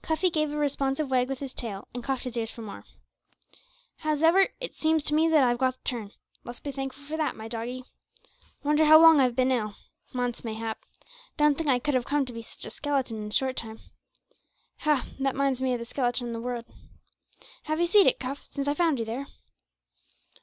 Cuffy 0.00 0.30
gave 0.30 0.50
a 0.50 0.56
responsive 0.56 1.10
wag 1.10 1.28
with 1.28 1.40
his 1.40 1.52
tail, 1.52 1.86
and 1.92 2.02
cocked 2.02 2.22
his 2.22 2.34
ears 2.34 2.50
for 2.50 2.62
more. 2.62 2.86
"Hows'ever, 3.98 4.48
seems 4.72 5.02
to 5.04 5.14
me 5.14 5.28
that 5.28 5.44
I've 5.44 5.58
got 5.58 5.74
the 5.74 5.84
turn; 5.84 6.12
let's 6.44 6.60
be 6.60 6.72
thankful 6.72 7.04
for 7.04 7.18
that, 7.18 7.36
my 7.36 7.46
doggie. 7.46 7.84
Wonder 8.62 8.86
how 8.86 8.98
long 8.98 9.20
I've 9.20 9.36
bin 9.36 9.52
ill. 9.52 9.74
Months 10.14 10.44
mayhap. 10.44 10.82
Don't 11.36 11.58
think 11.58 11.68
I 11.68 11.78
could 11.78 11.92
have 11.92 12.06
come 12.06 12.24
to 12.24 12.32
be 12.32 12.40
sitch 12.42 12.64
a 12.64 12.70
skeleton 12.70 13.18
in 13.22 13.28
a 13.28 13.32
short 13.32 13.56
time. 13.56 13.80
Ha! 14.78 15.04
that 15.18 15.36
minds 15.36 15.60
me 15.60 15.74
o' 15.74 15.76
the 15.76 15.84
skeleton 15.84 16.28
in 16.28 16.32
the 16.32 16.40
wood. 16.40 16.64
Have 17.64 17.82
'ee 17.82 17.86
seed 17.86 18.06
it, 18.06 18.18
Cuff, 18.18 18.40
since 18.46 18.66
I 18.66 18.72
found 18.72 18.98
'ee 18.98 19.04
there? 19.04 19.26